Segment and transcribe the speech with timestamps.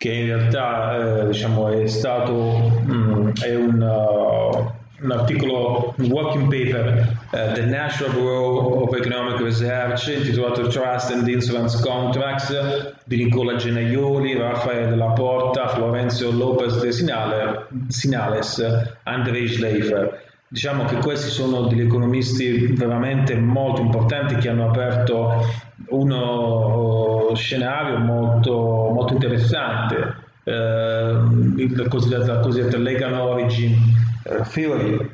[0.00, 6.44] che in realtà eh, diciamo, è stato mh, è un, uh, un articolo, un working
[6.44, 13.56] paper uh, del National Bureau of Economic Research intitolato Trust and Insurance Contracts di Nicola
[13.56, 18.64] Genaioli, Raffaele Della Porta, Florenzio Lopez de Sinale, Sinales,
[19.02, 20.29] Andrei Schleifer.
[20.52, 25.46] Diciamo che questi sono degli economisti veramente molto importanti che hanno aperto
[25.90, 31.20] uno scenario molto, molto interessante, eh,
[31.56, 33.76] il cosiddetto, la cosiddetta legal origin
[34.24, 35.08] eh, theory.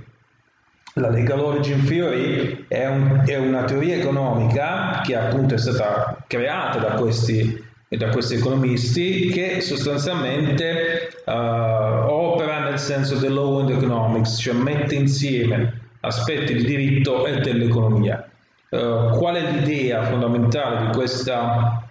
[0.94, 6.78] La legal origin theory è, un, è, una teoria economica che appunto è stata creata
[6.78, 12.45] da questi, da questi economisti che sostanzialmente uh, opera
[12.76, 18.28] nel senso del law and economics, cioè mette insieme aspetti di diritto e dell'economia.
[18.68, 21.82] Uh, qual è l'idea fondamentale di questa,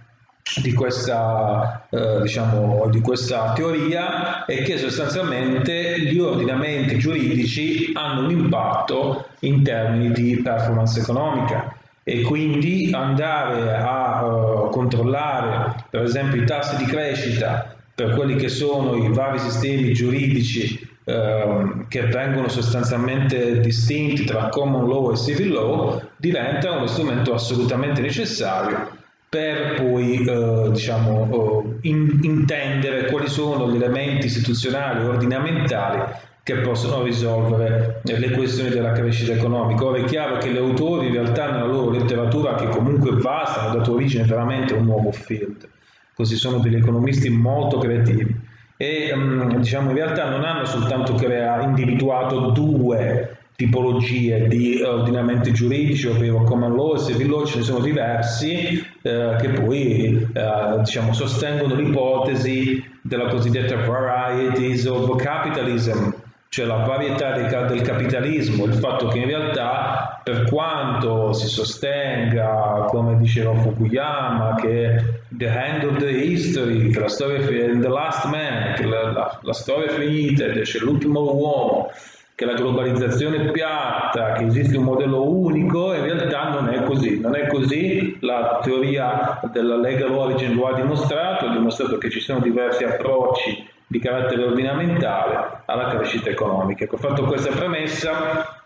[0.61, 4.45] di questa, uh, diciamo, di questa teoria?
[4.45, 12.21] È che sostanzialmente gli ordinamenti giuridici hanno un impatto in termini di performance economica e
[12.21, 18.95] quindi andare a uh, controllare per esempio i tassi di crescita per quelli che sono
[18.97, 26.01] i vari sistemi giuridici eh, che vengono sostanzialmente distinti tra common law e civil law
[26.17, 33.75] diventa uno strumento assolutamente necessario per poi eh, diciamo, eh, in, intendere quali sono gli
[33.75, 36.01] elementi istituzionali ordinamentali
[36.41, 39.83] che possono risolvere le questioni della crescita economica.
[39.83, 43.61] Ora è chiaro che gli autori in realtà nella loro letteratura, che comunque è vasta,
[43.61, 45.67] hanno dato origine veramente a un nuovo field.
[46.15, 48.43] Così sono degli economisti molto creativi.
[48.77, 56.07] E um, diciamo in realtà non hanno soltanto crea- individuato due tipologie di ordinamenti giuridici,
[56.07, 61.13] ovvero common law e civil law, ce ne sono diversi eh, che poi eh, diciamo,
[61.13, 66.09] sostengono l'ipotesi della cosiddetta varieties of capitalism,
[66.49, 73.15] cioè la varietà del capitalismo, il fatto che in realtà per quanto si sostenga, come
[73.19, 78.73] diceva Fukuyama, che the end of the history, che la storia è the last man,
[78.73, 81.91] che la, la, la storia è finita, c'è l'ultimo uomo,
[82.33, 87.19] che la globalizzazione è piatta, che esiste un modello unico, in realtà non è così,
[87.19, 92.19] non è così, la teoria della legal origin lo ha dimostrato, ha dimostrato che ci
[92.19, 96.85] sono diversi approcci di carattere ordinamentale alla crescita economica.
[96.85, 98.63] Ecco, fatto questa premessa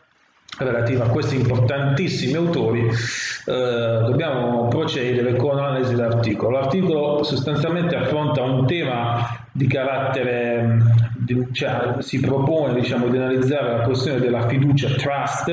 [0.65, 2.91] relativa a questi importantissimi autori, eh,
[3.45, 6.59] dobbiamo procedere con l'analisi dell'articolo.
[6.59, 10.77] L'articolo sostanzialmente affronta un tema di carattere,
[11.17, 15.51] di, cioè, si propone diciamo, di analizzare la questione della fiducia trust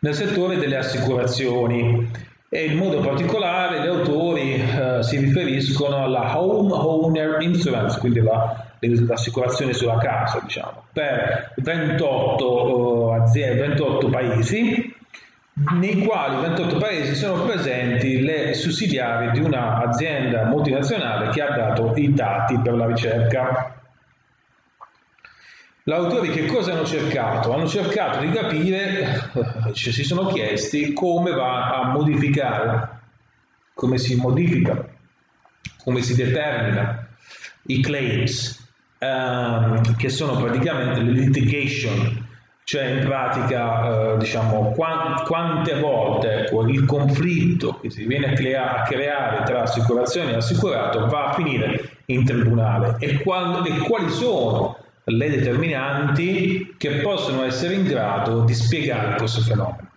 [0.00, 2.08] nel settore delle assicurazioni
[2.48, 8.65] e in modo particolare gli autori eh, si riferiscono alla home owner insurance, quindi la,
[8.80, 14.94] l'assicurazione sulla casa, diciamo, per 28, uh, aziende, 28 paesi,
[15.78, 22.12] nei quali 28 paesi sono presenti le sussidiarie di un'azienda multinazionale che ha dato i
[22.12, 23.70] dati per la ricerca.
[25.84, 27.52] L'autori che cosa hanno cercato?
[27.52, 29.30] Hanno cercato di capire,
[29.72, 32.94] cioè si sono chiesti come va a modificare
[33.76, 34.88] come si modifica,
[35.84, 37.08] come si determina
[37.66, 38.65] i claims,
[39.06, 42.24] ehm, che sono praticamente le litigation,
[42.64, 48.82] cioè in pratica eh, diciamo qua, quante volte il conflitto che si viene a, crea-
[48.82, 54.10] a, creare tra assicurazione e assicurato va a finire in tribunale e, qual- e quali
[54.10, 59.88] sono le determinanti che possono essere in grado di spiegare questo fenomeno.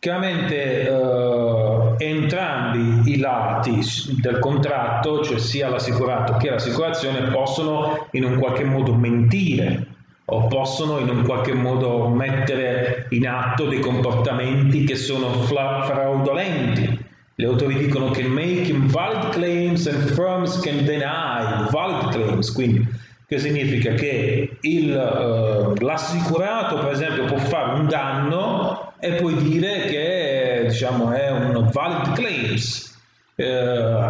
[0.00, 3.80] Chiaramente eh, entrambi i lati
[4.20, 9.86] del contratto, cioè sia l'assicurato che l'assicurazione, possono in un qualche modo mentire
[10.26, 17.06] o possono in un qualche modo mettere in atto dei comportamenti che sono fraudolenti.
[17.34, 22.86] Le autori dicono che making valid claims and firms can deny valid claims, quindi
[23.26, 29.86] che significa che il, uh, l'assicurato per esempio può fare un danno e poi dire
[29.86, 32.96] che diciamo, è un valid claims
[33.36, 33.42] uh,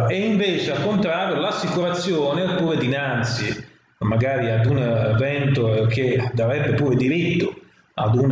[0.09, 3.67] e invece al contrario l'assicurazione pure dinanzi
[3.99, 7.53] magari ad un evento che darebbe pure diritto
[7.95, 8.31] ad un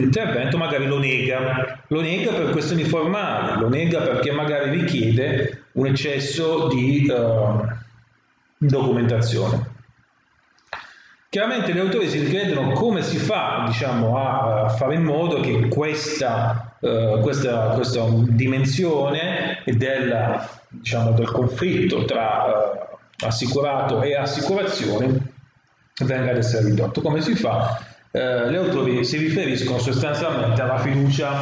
[0.00, 5.86] intervento magari lo nega, lo nega per questioni formali, lo nega perché magari richiede un
[5.86, 7.64] eccesso di uh,
[8.58, 9.74] documentazione.
[11.36, 16.74] Chiaramente gli autori si chiedono come si fa diciamo, a, fare in modo che questa,
[16.80, 25.32] uh, questa, questa dimensione della, diciamo, del conflitto tra uh, assicurato e assicurazione
[26.06, 27.02] venga ad essere ridotto.
[27.02, 27.84] Come si fa?
[28.12, 31.34] Uh, gli autori si riferiscono sostanzialmente alla fiducia,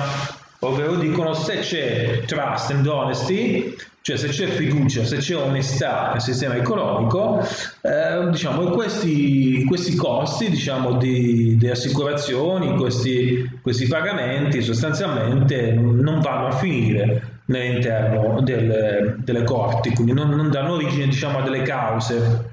[0.58, 3.72] ovvero dicono se c'è trust and honesty,
[4.04, 7.40] cioè se c'è fiducia, se c'è onestà nel sistema economico,
[7.80, 16.48] eh, diciamo, questi, questi costi diciamo, di, di, assicurazioni, questi, questi pagamenti sostanzialmente non vanno
[16.48, 22.50] a finire all'interno delle, delle corti, quindi non, non danno origine diciamo, a delle cause.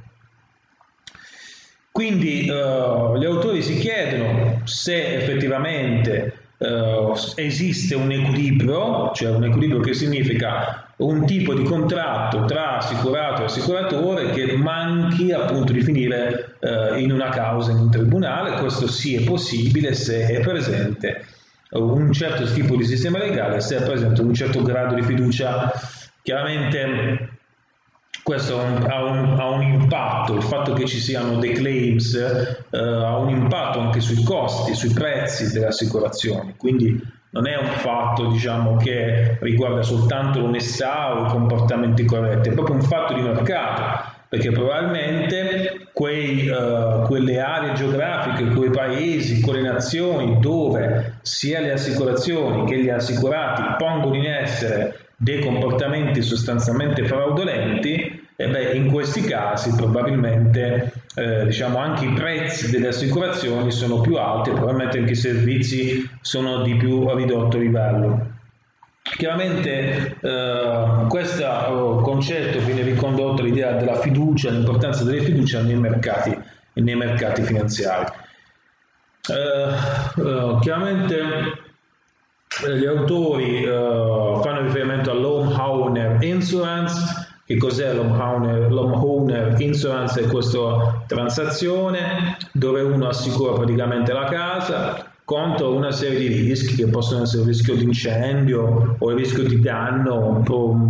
[1.91, 9.81] Quindi eh, gli autori si chiedono se effettivamente eh, esiste un equilibrio, cioè un equilibrio
[9.81, 16.57] che significa un tipo di contratto tra assicurato e assicuratore che manchi appunto di finire
[16.59, 21.25] eh, in una causa in un tribunale, questo sì è possibile se è presente
[21.71, 25.71] un certo tipo di sistema legale, se è presente un certo grado di fiducia.
[26.21, 27.29] Chiaramente
[28.23, 33.17] questo ha un, ha un, impatto, il fatto che ci siano dei claims eh, ha
[33.17, 37.01] un impatto anche sui costi, sui prezzi delle assicurazioni, quindi
[37.31, 42.75] non è un fatto diciamo, che riguarda soltanto l'onestà o i comportamenti corretti, è proprio
[42.75, 50.39] un fatto di mercato, perché probabilmente quei, uh, quelle aree geografiche, quei paesi, quelle nazioni
[50.39, 58.71] dove sia le assicurazioni che gli assicurati pongono in essere dei comportamenti sostanzialmente fraudolenti, beh,
[58.73, 64.53] in questi casi probabilmente eh, diciamo anche i prezzi delle assicurazioni sono più alti e
[64.53, 68.29] probabilmente anche i servizi sono di più ridotto livello.
[69.01, 76.37] Chiaramente eh, questo oh, concetto viene ricondotto all'idea della fiducia, l'importanza della fiducia nei mercati,
[76.73, 78.05] nei mercati finanziari.
[79.29, 81.19] Eh, eh chiaramente
[82.65, 90.21] eh, gli autori eh, fanno riferimento all'home owner insurance che cos'è l'homeowner insurance?
[90.21, 96.87] È questa transazione dove uno assicura praticamente la casa contro una serie di rischi che
[96.87, 100.43] possono essere il rischio di incendio o il rischio di danno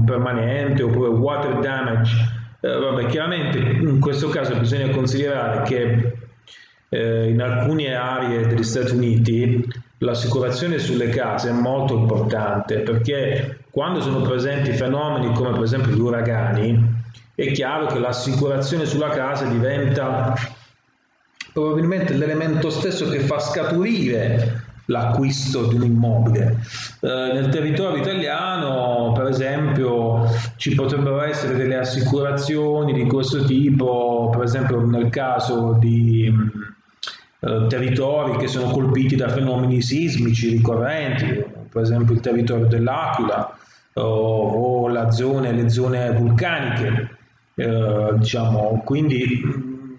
[0.06, 2.16] permanente oppure water damage.
[2.60, 6.14] Eh, vabbè, chiaramente in questo caso bisogna considerare che
[6.90, 9.64] eh, in alcune aree degli Stati Uniti
[10.00, 16.00] l'assicurazione sulle case è molto importante perché quando sono presenti fenomeni come per esempio gli
[16.00, 17.00] uragani,
[17.34, 20.36] è chiaro che l'assicurazione sulla casa diventa
[21.54, 26.60] probabilmente l'elemento stesso che fa scaturire l'acquisto di un immobile.
[27.00, 30.26] Eh, nel territorio italiano, per esempio,
[30.58, 36.32] ci potrebbero essere delle assicurazioni di questo tipo, per esempio nel caso di
[37.40, 43.56] eh, territori che sono colpiti da fenomeni sismici ricorrenti, per esempio il territorio dell'Aquila
[43.94, 47.18] o, o zone, le zone vulcaniche.
[47.56, 49.42] Eh, diciamo, quindi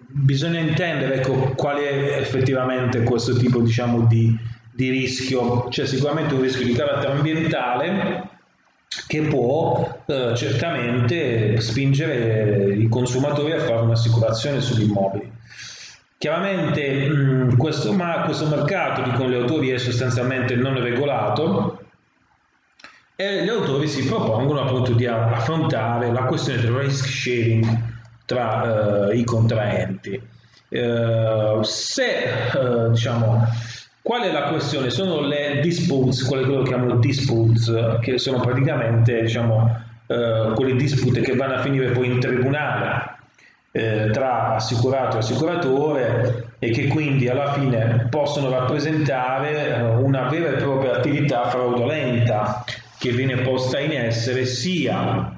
[0.06, 4.36] bisogna intendere ecco, qual è effettivamente questo tipo diciamo, di,
[4.72, 8.28] di rischio, c'è sicuramente un rischio di carattere ambientale
[9.06, 15.30] che può eh, certamente spingere i consumatori a fare un'assicurazione sugli immobili.
[16.18, 21.81] Chiaramente mh, questo, ma, questo mercato, dicono gli autori, è sostanzialmente non regolato,
[23.16, 27.90] e gli autori si propongono appunto di affrontare la questione del risk sharing
[28.24, 30.20] tra uh, i contraenti.
[30.68, 33.46] Uh, se uh, diciamo
[34.02, 34.90] Qual è la questione?
[34.90, 41.20] Sono le disputes, quelle che loro chiamano disputes, che sono praticamente diciamo, eh, quelle dispute
[41.20, 43.18] che vanno a finire poi in tribunale
[43.70, 50.50] eh, tra assicurato e assicuratore e che quindi alla fine possono rappresentare eh, una vera
[50.50, 52.64] e propria attività fraudolenta
[53.02, 55.36] che viene posta in essere sia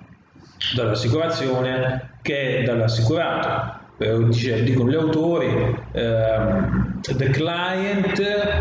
[0.75, 3.81] dall'assicurazione che dall'assicurato.
[3.97, 5.47] Eh, dicono gli autori,
[5.93, 8.13] um, the client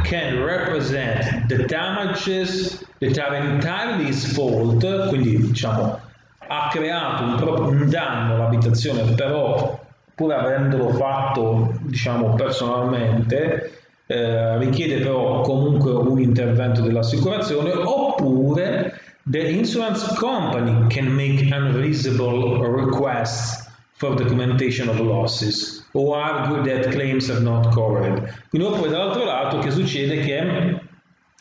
[0.03, 5.99] can represent the damages that are entirely his fault, quindi diciamo
[6.47, 9.81] ha creato un, un danno all'abitazione, però
[10.15, 13.82] pur avendolo fatto diciamo personalmente,
[14.13, 23.67] eh, richiede però comunque un intervento dell'assicurazione oppure the insurance company can make unreasonable requests
[23.93, 28.21] for documentation of losses o argue that claims are not covered.
[28.49, 30.79] Quindi poi dall'altro lato che succede che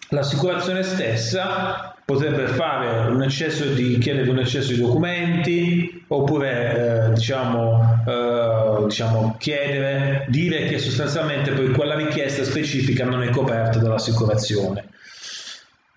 [0.09, 8.03] l'assicurazione stessa potrebbe fare un eccesso di chiedere un eccesso di documenti oppure eh, diciamo,
[8.07, 14.91] eh, diciamo chiedere dire che sostanzialmente poi quella richiesta specifica non è coperta dall'assicurazione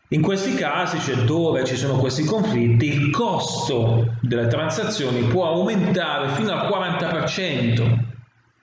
[0.10, 6.30] in questi casi, cioè dove ci sono questi conflitti, il costo delle transazioni può aumentare
[6.30, 7.98] fino al 40%,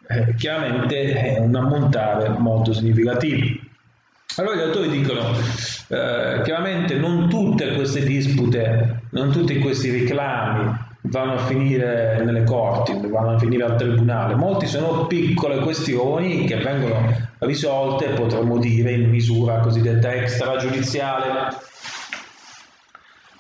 [0.07, 3.62] eh, chiaramente è un ammontare molto significativo.
[4.37, 5.37] Allora gli autori dicono,
[5.89, 12.99] eh, chiaramente non tutte queste dispute, non tutti questi reclami vanno a finire nelle corti,
[13.09, 14.35] vanno a finire al tribunale.
[14.35, 21.55] Molti sono piccole questioni che vengono risolte, potremmo dire, in misura cosiddetta extragiudiziale.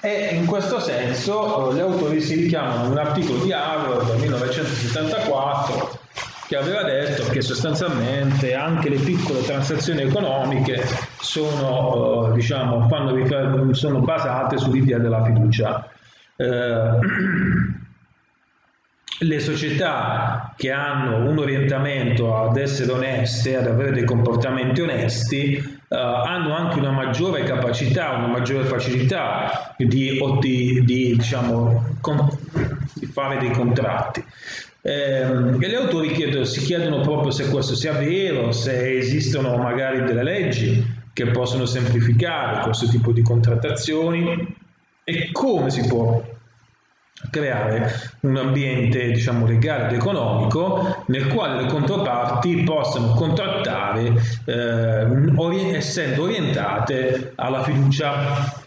[0.00, 4.20] E in questo senso eh, gli autori si richiamano a un articolo di Harvard del
[4.20, 6.00] 1974
[6.52, 10.84] che aveva detto che sostanzialmente anche le piccole transazioni economiche
[11.18, 15.88] sono, eh, diciamo, fanno, sono basate sull'idea della fiducia
[16.36, 16.90] eh,
[19.20, 25.96] le società che hanno un orientamento ad essere oneste, ad avere dei comportamenti onesti, eh,
[25.96, 32.28] hanno anche una maggiore capacità, una maggiore facilità di, di, di, diciamo, con,
[32.92, 34.22] di fare dei contratti.
[34.84, 35.20] Eh,
[35.60, 40.24] e gli autori chiedono, si chiedono proprio se questo sia vero, se esistono magari delle
[40.24, 44.56] leggi che possono semplificare questo tipo di contrattazioni
[45.04, 46.20] e come si può
[47.30, 54.12] creare un ambiente diciamo legale ed economico nel quale le controparti possano contrattare
[54.44, 55.04] eh,
[55.36, 58.60] ori- essendo orientate alla fiducia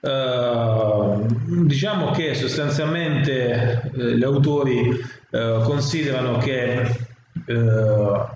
[0.00, 1.26] Uh,
[1.66, 7.06] diciamo che sostanzialmente eh, gli autori uh, considerano che
[7.44, 8.26] uh,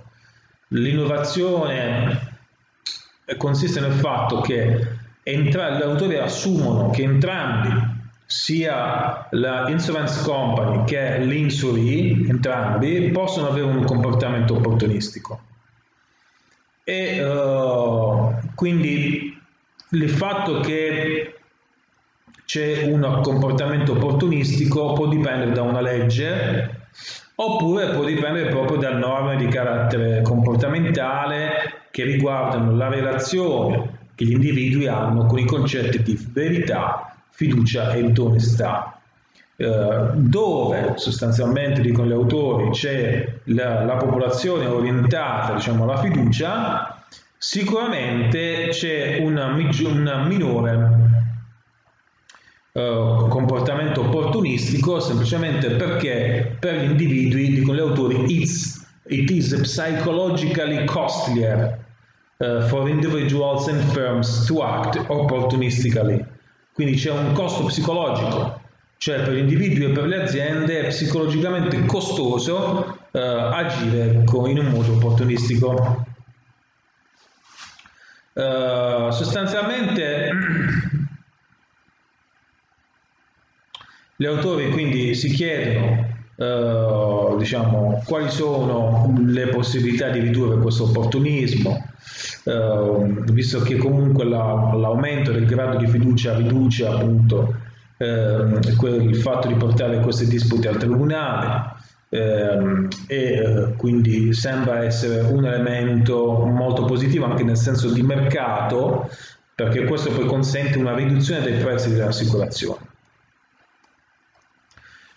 [0.68, 2.32] l'innovazione
[3.38, 4.88] consiste nel fatto che
[5.22, 7.92] entra- gli autori assumono che entrambi,
[8.26, 15.40] sia la insurance company che l'insuree, entrambi possono avere un comportamento opportunistico.
[16.84, 19.40] E uh, quindi
[19.90, 21.33] il fatto che
[22.44, 26.82] c'è un comportamento opportunistico può dipendere da una legge
[27.36, 34.32] oppure può dipendere proprio da norme di carattere comportamentale che riguardano la relazione che gli
[34.32, 38.98] individui hanno con i concetti di verità, fiducia ed onestà.
[39.56, 47.04] Eh, dove sostanzialmente, dicono gli autori, c'è la, la popolazione orientata diciamo, alla fiducia,
[47.36, 51.13] sicuramente c'è una, un minore
[52.76, 58.24] Uh, comportamento opportunistico semplicemente perché per gli individui, dicono gli autori,
[59.06, 61.78] it is psychologically costlier
[62.38, 66.20] uh, for individuals and firms to act opportunistically.
[66.72, 68.60] Quindi c'è un costo psicologico,
[68.96, 74.58] cioè per gli individui e per le aziende è psicologicamente costoso uh, agire con, in
[74.58, 76.04] un modo opportunistico.
[78.32, 80.30] Uh, sostanzialmente
[84.16, 91.80] gli autori quindi si chiedono Uh, diciamo, quali sono le possibilità di ridurre questo opportunismo,
[92.46, 97.54] uh, visto che comunque la, l'aumento del grado di fiducia riduce appunto
[97.98, 101.72] uh, il fatto di portare queste dispute al tribunale
[103.08, 109.10] e quindi sembra essere un elemento molto positivo anche nel senso di mercato
[109.52, 112.92] perché questo poi consente una riduzione dei prezzi delle assicurazioni.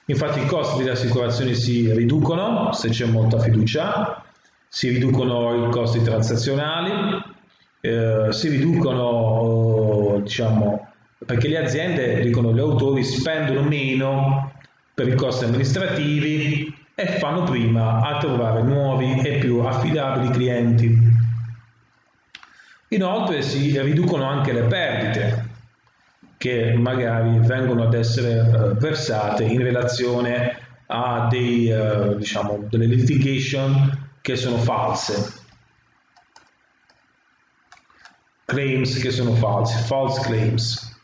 [0.09, 4.23] Infatti i costi delle assicurazioni si riducono se c'è molta fiducia,
[4.69, 7.21] si riducono i costi transazionali,
[7.81, 10.93] eh, si riducono, diciamo,
[11.25, 14.53] perché le aziende, dicono gli autori, spendono meno
[14.93, 20.97] per i costi amministrativi e fanno prima a trovare nuovi e più affidabili clienti.
[22.89, 25.46] Inoltre si riducono anche le perdite
[26.37, 34.05] che magari vengono ad essere uh, versate in relazione a dei, uh, diciamo, delle litigation
[34.21, 35.33] che sono false,
[38.45, 40.95] claims che sono false, false claims.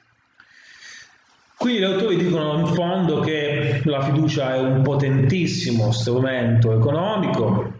[1.57, 7.71] Quindi gli autori dicono in fondo che la fiducia è un potentissimo strumento economico,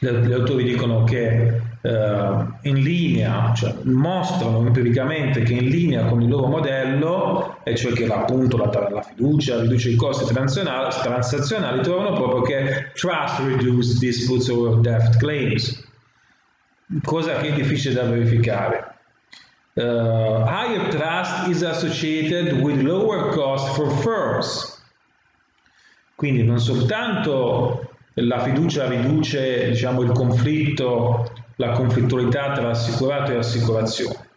[0.00, 6.28] gli autori dicono che eh, in linea, cioè mostrano empiricamente che in linea con il
[6.28, 12.42] loro modello, e cioè che appunto la, la fiducia riduce i costi transazionali, trovano proprio
[12.42, 15.82] che trust reduce disputes over debt claims,
[17.02, 18.94] cosa che è difficile da verificare.
[19.72, 24.78] Uh, higher trust is associated with lower cost for firms.
[26.14, 34.28] Quindi non soltanto la fiducia riduce diciamo, il conflitto, la conflittualità tra assicurato e assicurazione.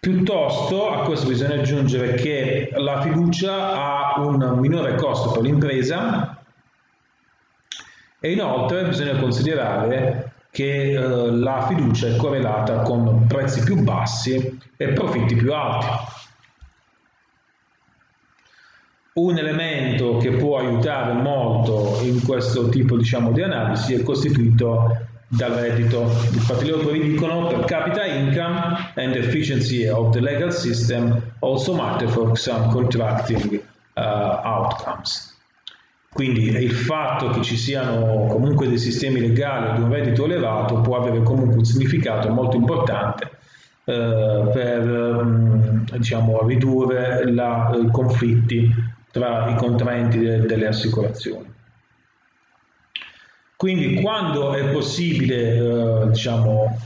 [0.00, 6.42] Piuttosto a questo bisogna aggiungere che la fiducia ha un minore costo per l'impresa
[8.18, 14.88] e inoltre bisogna considerare che eh, la fiducia è correlata con prezzi più bassi e
[14.88, 16.10] profitti più alti.
[19.14, 25.52] Un elemento che può aiutare molto in questo tipo diciamo, di analisi è costituito dal
[25.52, 26.02] reddito.
[26.32, 32.08] Infatti gli autori dicono per capita income and efficiency of the legal system also matter
[32.08, 33.62] for some contracting
[33.94, 35.30] uh, outcomes.
[36.12, 40.98] Quindi il fatto che ci siano comunque dei sistemi legali di un reddito elevato può
[40.98, 43.30] avere comunque un significato molto importante
[43.84, 48.70] eh, per mm, diciamo, ridurre i conflitti
[49.10, 51.51] tra i contraenti de, delle assicurazioni.
[53.62, 56.78] Quindi quando è possibile eh, diciamo,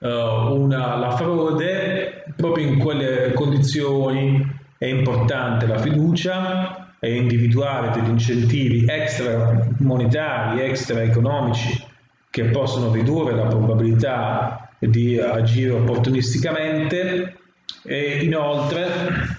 [0.00, 8.10] eh, una, la frode, proprio in quelle condizioni è importante la fiducia e individuare degli
[8.10, 11.82] incentivi extra monetari, extra economici
[12.28, 17.38] che possono ridurre la probabilità di agire opportunisticamente.
[17.84, 19.35] E inoltre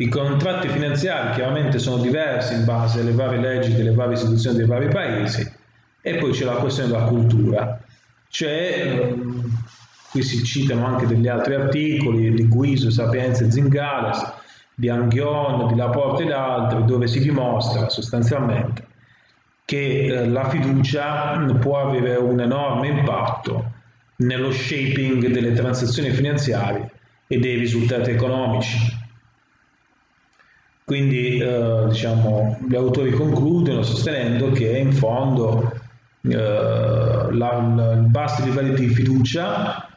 [0.00, 4.66] i contratti finanziari chiaramente sono diversi in base alle varie leggi delle varie istituzioni dei
[4.66, 5.46] vari paesi
[6.00, 7.78] e poi c'è la questione della cultura.
[8.30, 9.44] C'è, ehm,
[10.10, 14.32] qui si citano anche degli altri articoli di Guiso, Sapienza e Zingales,
[14.74, 18.86] di Anghion, di Laporte ed altri, dove si dimostra sostanzialmente
[19.66, 23.72] che eh, la fiducia può avere un enorme impatto
[24.16, 26.90] nello shaping delle transazioni finanziarie
[27.26, 28.99] e dei risultati economici.
[30.90, 35.72] Quindi eh, diciamo, gli autori concludono sostenendo che in fondo
[36.22, 39.88] eh, i bassi livelli di fiducia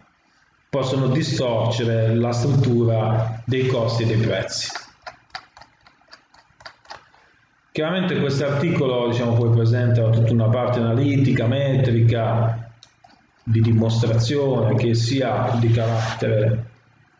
[0.70, 4.70] possono distorcere la struttura dei costi e dei prezzi.
[7.72, 12.72] Chiaramente questo articolo diciamo, poi presenta tutta una parte analitica, metrica,
[13.42, 16.66] di dimostrazione che sia di carattere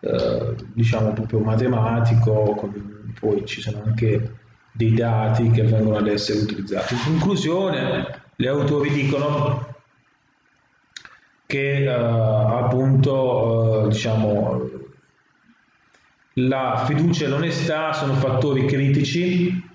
[0.02, 2.70] eh, diciamo proprio matematico,
[3.20, 4.38] poi ci sono anche
[4.72, 6.96] dei dati che vengono ad essere utilizzati.
[6.96, 9.72] In conclusione, gli autori dicono
[11.46, 14.72] che eh, appunto eh, diciamo
[16.38, 19.70] la fiducia e l'onestà sono fattori critici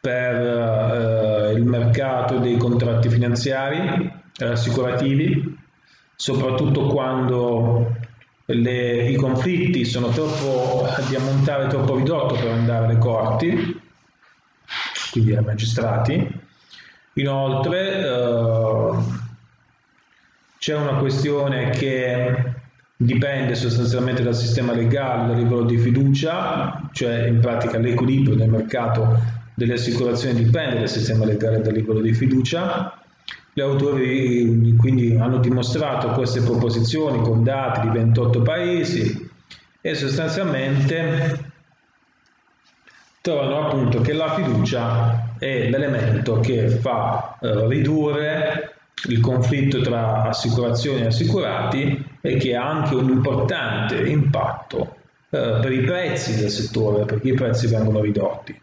[0.00, 5.56] per eh, il mercato dei contratti finanziari assicurativi,
[6.16, 7.97] soprattutto quando
[8.54, 13.80] le, i conflitti sono troppo di ammontare troppo ridotto per andare alle corti,
[15.10, 16.46] quindi ai magistrati.
[17.14, 18.90] Inoltre eh,
[20.58, 22.54] c'è una questione che
[22.96, 29.36] dipende sostanzialmente dal sistema legale, dal livello di fiducia, cioè in pratica l'equilibrio del mercato
[29.54, 32.97] delle assicurazioni dipende dal sistema legale e dal livello di fiducia
[33.58, 39.30] gli autori quindi hanno dimostrato queste proposizioni con dati di 28 paesi
[39.80, 41.46] e sostanzialmente
[43.20, 48.76] trovano appunto che la fiducia è l'elemento che fa eh, ridurre
[49.08, 54.94] il conflitto tra assicurazioni e assicurati e che ha anche un importante impatto
[55.30, 58.58] eh, per i prezzi del settore, perché i prezzi vengono ridotti.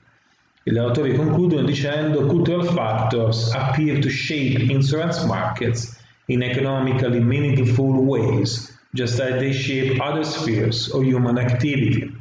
[0.68, 8.76] I autori concludono dicendo cultural factors appear to shape insurance markets in economically meaningful ways,
[8.92, 12.12] just as they shape other spheres of human activity.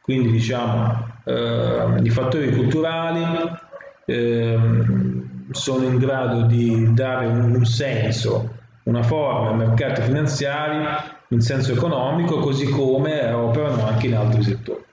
[0.00, 3.52] Quindi diciamo eh, i fattori culturali
[4.04, 4.58] eh,
[5.52, 10.84] sono in grado di dare un, un senso, una forma ai mercati finanziari
[11.28, 14.85] in senso economico, così come operano anche in altri settori.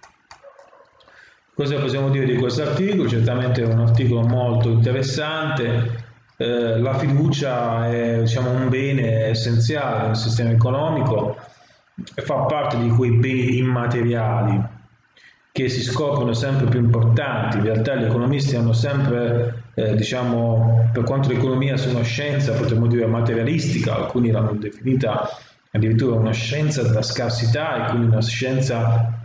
[1.56, 3.08] Cosa possiamo dire di questo articolo?
[3.08, 6.02] Certamente è un articolo molto interessante.
[6.36, 11.38] Eh, la fiducia è diciamo, un bene essenziale nel sistema economico
[12.16, 14.60] e fa parte di quei beni immateriali
[15.52, 17.58] che si scoprono sempre più importanti.
[17.58, 22.88] In realtà gli economisti hanno sempre, eh, diciamo, per quanto l'economia sia una scienza, potremmo
[22.88, 25.30] dire materialistica, alcuni l'hanno definita
[25.70, 29.23] addirittura una scienza della scarsità e quindi una scienza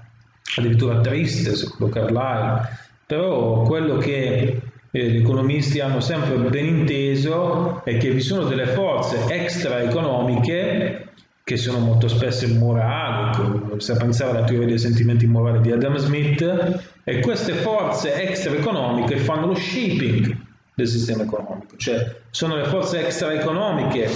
[0.57, 2.69] addirittura triste, secondo Carlyle,
[3.07, 8.67] però quello che eh, gli economisti hanno sempre ben inteso è che vi sono delle
[8.67, 11.09] forze extraeconomiche
[11.45, 16.83] che sono molto spesso morali, se pensare alla teoria dei sentimenti morali di Adam Smith,
[17.05, 20.37] e queste forze extraeconomiche fanno lo shaping
[20.75, 24.11] del sistema economico, cioè sono le forze extraeconomiche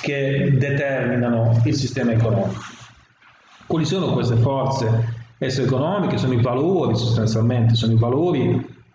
[0.00, 2.62] che determinano il sistema economico.
[3.66, 6.18] Quali sono queste forze extraeconomiche?
[6.18, 8.54] Sono i valori sostanzialmente, sono i valori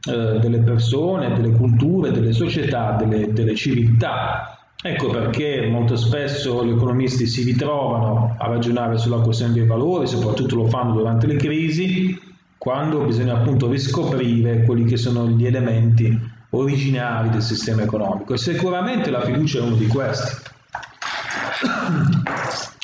[0.09, 6.71] eh, delle persone, delle culture, delle società, delle, delle civiltà Ecco perché molto spesso gli
[6.71, 12.19] economisti si ritrovano a ragionare sulla questione dei valori, soprattutto lo fanno durante le crisi,
[12.57, 19.11] quando bisogna appunto riscoprire quelli che sono gli elementi originali del sistema economico e sicuramente
[19.11, 20.49] la fiducia è uno di questi.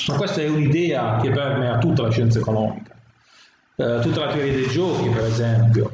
[0.09, 2.95] Ma questa è un'idea che permea tutta la scienza economica,
[3.79, 5.91] eh, tutta la teoria dei giochi per esempio,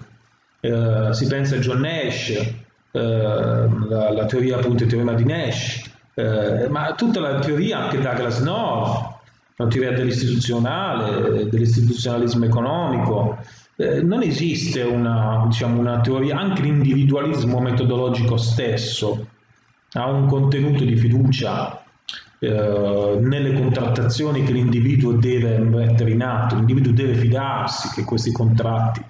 [0.62, 5.92] eh, si pensa a John Nash, eh, la, la, teoria appunto il teorema di Nash,
[6.14, 9.12] eh, ma tutta la teoria anche Douglas North,
[9.58, 13.38] la teoria dell'istituzionale, dell'istituzionalismo economico,
[13.76, 19.28] eh, non esiste una, diciamo, una teoria, anche l'individualismo metodologico stesso
[19.96, 21.83] ha un contenuto di fiducia
[22.44, 29.02] eh, nelle contrattazioni che l'individuo deve mettere in atto, l'individuo deve fidarsi che questi contratti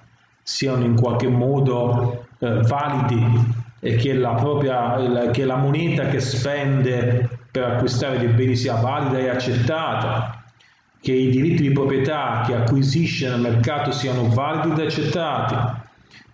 [0.43, 3.25] siano in qualche modo eh, validi
[3.79, 9.17] e che la, propria, che la moneta che spende per acquistare dei beni sia valida
[9.17, 10.43] e accettata,
[11.01, 15.81] che i diritti di proprietà che acquisisce nel mercato siano validi ed accettati.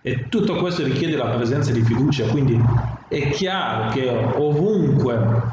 [0.02, 2.60] E tutto questo richiede la presenza di fiducia, quindi
[3.08, 5.49] è chiaro che ovunque,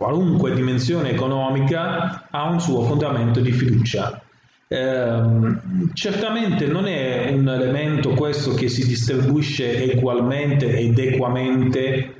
[0.00, 4.18] qualunque dimensione economica ha un suo fondamento di fiducia.
[4.66, 5.22] Eh,
[5.92, 12.14] certamente non è un elemento questo che si distribuisce ugualmente ed equamente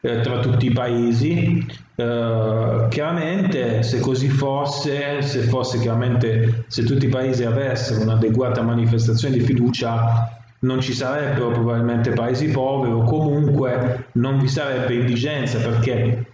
[0.00, 1.66] eh, tra tutti i paesi.
[1.94, 9.36] Eh, chiaramente se così fosse, se fosse chiaramente se tutti i paesi avessero un'adeguata manifestazione
[9.36, 16.25] di fiducia, non ci sarebbero probabilmente paesi poveri o comunque non vi sarebbe indigenza perché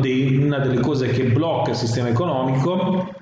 [0.00, 3.14] dei, una delle cose che blocca il sistema economico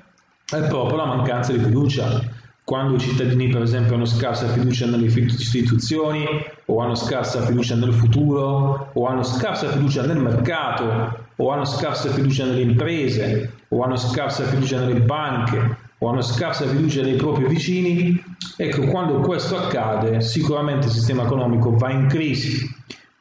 [0.50, 2.20] è proprio la mancanza di fiducia.
[2.64, 6.24] Quando i cittadini, per esempio, hanno scarsa fiducia nelle istituzioni,
[6.66, 12.08] o hanno scarsa fiducia nel futuro, o hanno scarsa fiducia nel mercato, o hanno scarsa
[12.10, 17.46] fiducia nelle imprese, o hanno scarsa fiducia nelle banche, o hanno scarsa fiducia nei propri
[17.46, 18.22] vicini,
[18.56, 22.66] ecco, quando questo accade, sicuramente il sistema economico va in crisi.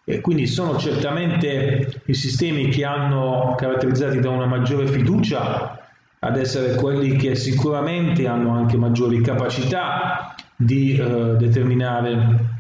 [0.06, 5.80] E quindi sono certamente i sistemi che hanno caratterizzati da una maggiore fiducia
[6.20, 12.52] ad essere quelli che sicuramente hanno anche maggiori capacità di eh, determinare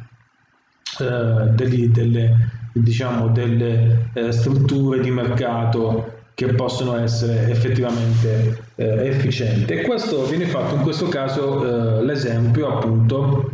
[0.99, 9.73] eh, degli, delle, diciamo, delle eh, strutture di mercato che possono essere effettivamente eh, efficienti.
[9.73, 13.52] E questo viene fatto in questo caso eh, l'esempio appunto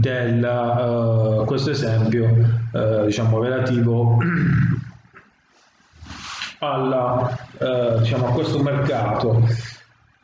[0.00, 2.26] del uh, questo esempio
[2.72, 4.18] uh, diciamo relativo
[6.58, 9.42] alla, eh, diciamo, a questo mercato,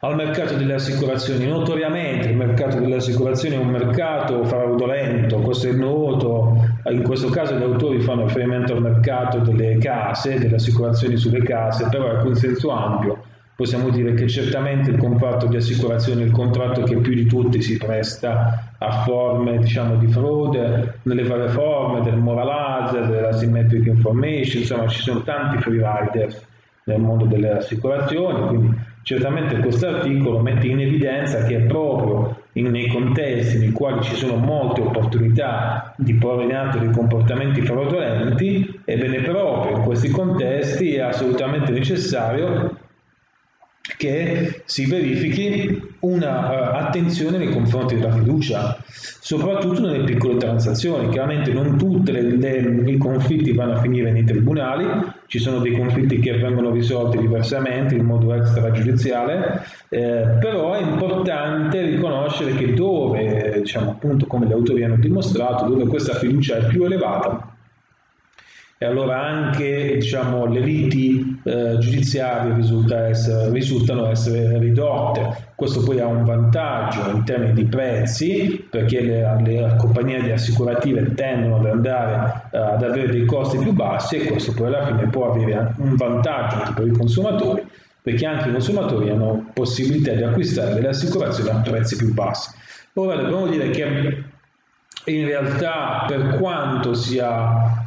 [0.01, 1.47] al mercato delle assicurazioni.
[1.47, 6.57] Notoriamente il mercato delle assicurazioni è un mercato fraudolento, questo è noto,
[6.91, 11.89] in questo caso gli autori fanno riferimento al mercato delle case, delle assicurazioni sulle case,
[11.91, 13.31] però è in senso ampio
[13.63, 17.63] possiamo dire che certamente il contratto di assicurazione è il contratto che più di tutti
[17.63, 23.87] si presta a forme diciamo, di frode, nelle varie forme del moral hazard, della symmetric
[23.87, 26.45] information, insomma ci sono tanti free riders
[26.87, 32.89] nel mondo delle assicurazioni, quindi certamente questo articolo mette in evidenza che proprio in, nei
[32.89, 39.21] contesti nei quali ci sono molte opportunità di porre in atto dei comportamenti fraudolenti, ebbene
[39.21, 42.72] proprio in questi contesti è assolutamente necessario
[43.97, 51.09] che si verifichi una uh, attenzione nei confronti della fiducia, soprattutto nelle piccole transazioni.
[51.09, 54.87] Chiaramente non tutti i conflitti vanno a finire nei tribunali,
[55.27, 61.83] ci sono dei conflitti che vengono risolti diversamente in modo extragiudiziale, eh, però è importante
[61.83, 66.85] riconoscere che dove, diciamo appunto come gli autori hanno dimostrato, dove questa fiducia è più
[66.85, 67.52] elevata,
[68.83, 75.51] e allora anche diciamo, le liti eh, giudiziarie risulta essere, risultano essere ridotte.
[75.55, 81.59] Questo poi ha un vantaggio in termini di prezzi perché le, le compagnie assicurative tendono
[81.59, 85.31] ad andare eh, ad avere dei costi più bassi e questo poi alla fine può
[85.31, 87.65] avere un vantaggio per i consumatori
[88.03, 92.51] perché anche i consumatori hanno possibilità di acquistare delle assicurazioni a prezzi più bassi.
[92.95, 94.25] Ora dobbiamo dire che
[95.07, 97.82] in realtà per quanto sia,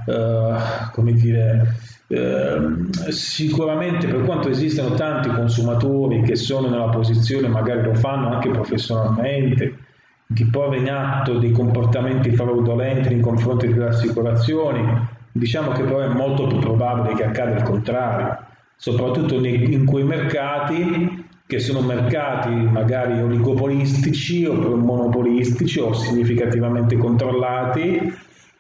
[0.91, 1.75] come dire,
[2.07, 8.49] eh, sicuramente per quanto esistano tanti consumatori che sono nella posizione, magari lo fanno anche
[8.49, 9.77] professionalmente,
[10.27, 14.83] di porre in atto dei comportamenti fraudolenti nei confronti delle assicurazioni,
[15.31, 18.37] diciamo che però è molto più probabile che accada il contrario,
[18.75, 28.13] soprattutto in quei mercati che sono mercati magari oligopolistici o monopolistici o significativamente controllati,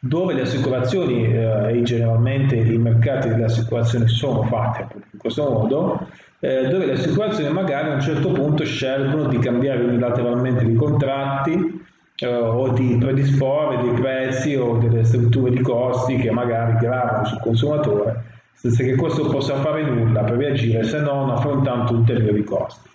[0.07, 6.07] dove le assicurazioni eh, e generalmente i mercati delle assicurazioni sono fatti in questo modo,
[6.39, 11.83] eh, dove le assicurazioni magari a un certo punto scelgono di cambiare unilateralmente i contratti
[12.17, 17.39] eh, o di predisporre dei prezzi o delle strutture di costi che magari gravano sul
[17.39, 22.89] consumatore senza che questo possa fare nulla per reagire se non affrontando ulteriori costi.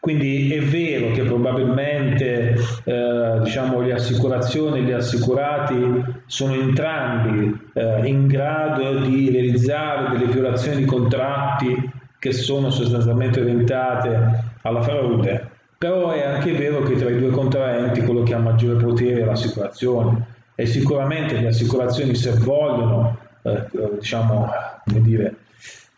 [0.00, 8.06] Quindi è vero che probabilmente eh, diciamo, le assicurazioni e gli assicurati sono entrambi eh,
[8.06, 16.12] in grado di realizzare delle violazioni di contratti che sono sostanzialmente orientate alla frode, però
[16.12, 20.36] è anche vero che tra i due contraenti quello che ha maggiore potere è l'assicurazione.
[20.54, 23.64] E sicuramente le assicurazioni se vogliono eh,
[23.98, 24.48] diciamo,
[24.84, 25.34] come dire,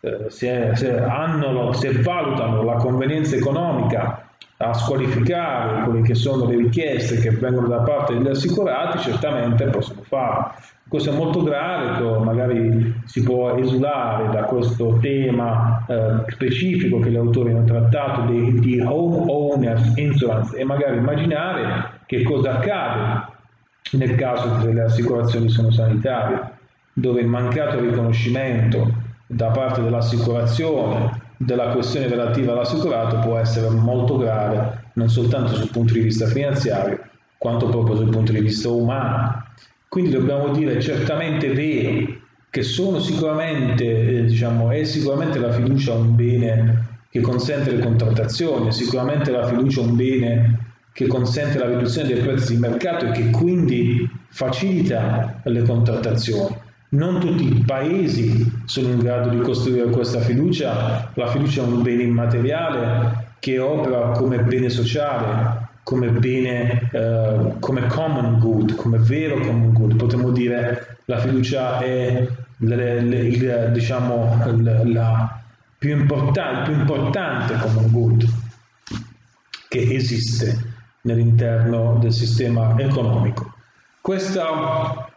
[0.01, 4.25] eh, se, se, hanno, se valutano la convenienza economica
[4.57, 10.01] a squalificare quelle che sono le richieste che vengono da parte degli assicurati, certamente possono
[10.03, 10.53] farlo.
[10.87, 17.15] Questo è molto grave, magari si può esulare da questo tema eh, specifico che gli
[17.15, 23.29] autori hanno trattato di, di home insurance e magari immaginare che cosa accade
[23.91, 26.59] nel caso delle assicurazioni sono sanitarie
[26.93, 29.00] dove il mancato riconoscimento
[29.31, 35.93] da parte dell'assicurazione della questione relativa all'assicurato può essere molto grave, non soltanto sul punto
[35.93, 36.99] di vista finanziario,
[37.37, 39.45] quanto proprio sul punto di vista umano.
[39.87, 46.15] Quindi dobbiamo dire certamente vero che sono sicuramente, eh, diciamo, è sicuramente la fiducia un
[46.15, 50.59] bene che consente le contrattazioni, è sicuramente la fiducia un bene
[50.93, 56.60] che consente la riduzione dei prezzi di mercato e che quindi facilita le contrattazioni
[56.93, 61.81] non tutti i paesi sono in grado di costruire questa fiducia, la fiducia è un
[61.81, 69.39] bene immateriale che opera come bene sociale, come bene, eh, come common good, come vero
[69.39, 69.95] common good.
[69.95, 72.27] Potremmo dire la fiducia è
[72.57, 74.37] le, le, il, diciamo,
[74.85, 75.41] la,
[75.77, 78.25] più importante, il più importante common good
[79.69, 83.53] che esiste nell'interno del sistema economico.
[84.01, 85.10] Questa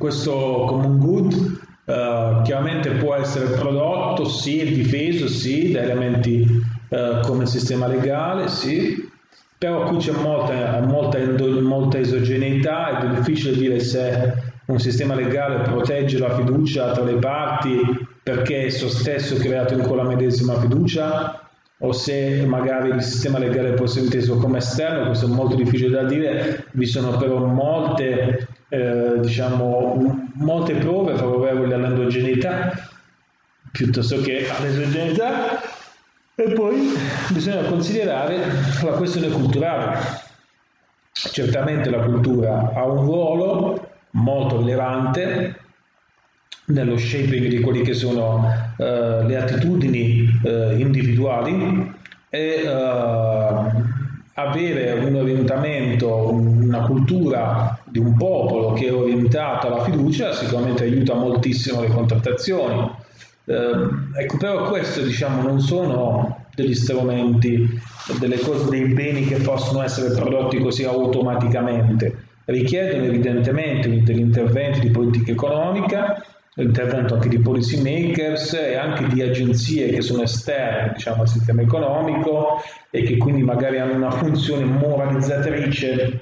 [0.00, 6.46] questo common good uh, chiaramente può essere prodotto sì e difeso sì da elementi
[6.88, 9.06] uh, come il sistema legale sì
[9.58, 11.18] però qui c'è molta, molta,
[11.60, 14.32] molta esogeneità ed è difficile dire se
[14.64, 17.78] un sistema legale protegge la fiducia tra le parti
[18.22, 21.49] perché è esso stesso creato in quella medesima fiducia
[21.82, 25.90] o se magari il sistema legale può essere inteso come esterno, questo è molto difficile
[25.90, 32.88] da dire, vi sono però molte eh, diciamo, molte prove favorevoli all'endogeneità
[33.72, 35.60] piuttosto che all'esogeneità
[36.34, 36.92] e poi
[37.32, 38.38] bisogna considerare
[38.82, 39.98] la questione culturale.
[41.12, 45.59] Certamente la cultura ha un ruolo molto rilevante
[46.70, 51.92] nello shaping di quelli che sono eh, le attitudini eh, individuali
[52.28, 52.68] e eh,
[54.34, 61.14] avere un orientamento, una cultura di un popolo che è orientato alla fiducia sicuramente aiuta
[61.14, 62.90] moltissimo le contrattazioni.
[63.44, 67.80] Eh, ecco, però questo diciamo non sono degli strumenti,
[68.44, 75.32] cose, dei beni che possono essere prodotti così automaticamente, richiedono evidentemente degli interventi di politica
[75.32, 76.22] economica
[76.54, 81.62] l'intervento anche di policy makers e anche di agenzie che sono esterne diciamo, al sistema
[81.62, 82.60] economico
[82.90, 86.20] e che quindi magari hanno una funzione moralizzatrice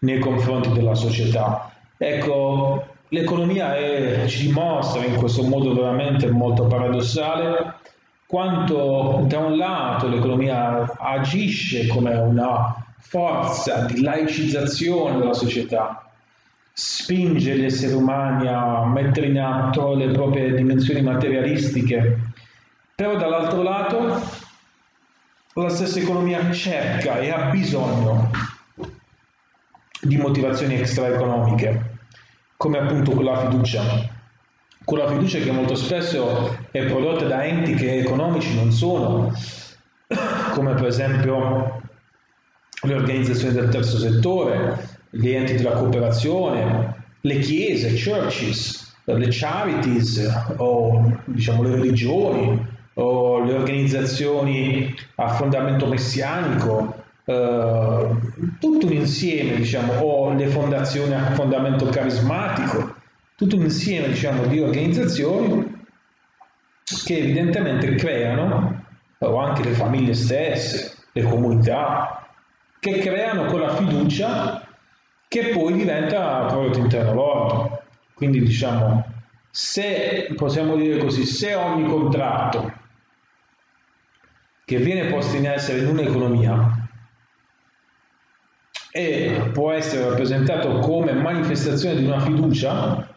[0.00, 1.70] nei confronti della società.
[1.98, 7.74] Ecco, l'economia è, ci dimostra in questo modo veramente molto paradossale
[8.30, 16.09] quanto da un lato l'economia agisce come una forza di laicizzazione della società,
[16.82, 22.32] spinge gli esseri umani a mettere in atto le proprie dimensioni materialistiche,
[22.94, 24.22] però dall'altro lato
[25.52, 28.30] la stessa economia cerca e ha bisogno
[30.00, 31.98] di motivazioni extraeconomiche,
[32.56, 33.82] come appunto quella fiducia.
[34.82, 39.30] Quella fiducia che molto spesso è prodotta da enti che economici non sono,
[40.52, 41.82] come per esempio
[42.82, 51.20] le organizzazioni del terzo settore, gli enti della cooperazione, le chiese, churches, le charities o
[51.24, 56.94] diciamo le religioni o le organizzazioni a fondamento messianico,
[57.24, 58.06] eh,
[58.58, 62.94] tutto un insieme, diciamo, o le fondazioni a fondamento carismatico,
[63.36, 65.78] tutto un insieme diciamo, di organizzazioni
[67.04, 68.84] che evidentemente creano,
[69.18, 72.26] o anche le famiglie stesse, le comunità,
[72.78, 74.59] che creano quella fiducia
[75.30, 77.82] che poi diventa prodotto interno lordo.
[78.14, 79.04] Quindi diciamo,
[79.48, 82.72] se possiamo dire così, se ogni contratto
[84.64, 86.88] che viene posto in essere in un'economia
[88.90, 93.14] e può essere rappresentato come manifestazione di una fiducia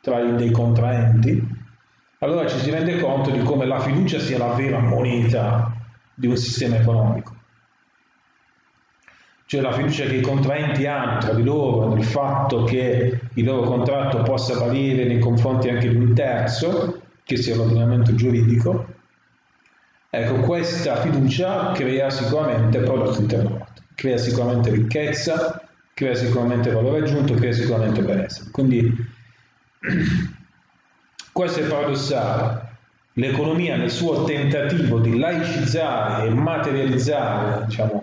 [0.00, 1.46] tra dei contraenti,
[2.20, 5.70] allora ci si rende conto di come la fiducia sia la vera moneta
[6.14, 7.39] di un sistema economico
[9.50, 13.62] cioè la fiducia che i contraenti hanno tra di loro nel fatto che il loro
[13.62, 18.86] contratto possa valere nei confronti anche di un terzo, che sia l'ordinamento giuridico,
[20.08, 25.60] ecco, questa fiducia crea sicuramente prodotto interno crea sicuramente ricchezza,
[25.94, 28.50] crea sicuramente valore aggiunto, crea sicuramente benessere.
[28.52, 28.94] Quindi
[31.32, 32.68] questo è paradossale.
[33.14, 37.99] L'economia nel suo tentativo di laicizzare e materializzare diciamo,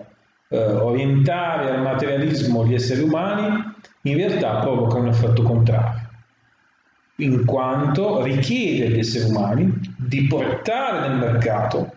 [0.48, 6.08] eh, orientare al materialismo gli esseri umani, in realtà provoca un effetto contrario,
[7.16, 11.92] in quanto richiede agli esseri umani di portare nel mercato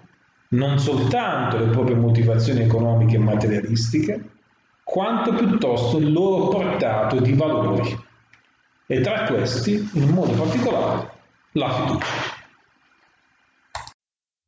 [0.50, 4.30] non soltanto le proprie motivazioni economiche e materialistiche,
[4.84, 7.98] quanto piuttosto il loro portato di valori,
[8.86, 11.10] e tra questi, in modo particolare,
[11.54, 12.41] la fiducia.